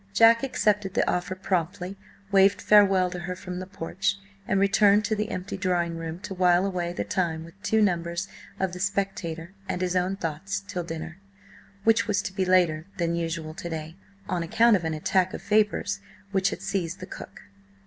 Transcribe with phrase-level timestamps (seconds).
[0.15, 1.95] Jack accepted the offer promptly,
[2.31, 6.33] waved farewell to her from the porch, and returned to the empty drawing room to
[6.33, 8.27] while away the time with two numbers
[8.59, 11.19] of the Spectator and his own thoughts till dinner,
[11.83, 13.95] which was to be later than usual to day,
[14.27, 15.99] on account of an attack of vapours
[16.31, 17.43] which had seized the cook.